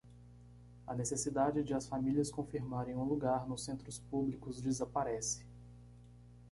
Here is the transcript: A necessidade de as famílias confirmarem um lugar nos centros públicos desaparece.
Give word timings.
A 0.87 0.95
necessidade 0.95 1.61
de 1.63 1.75
as 1.75 1.85
famílias 1.85 2.31
confirmarem 2.31 2.95
um 2.95 3.03
lugar 3.03 3.47
nos 3.47 3.63
centros 3.63 3.99
públicos 3.99 4.59
desaparece. 4.59 5.45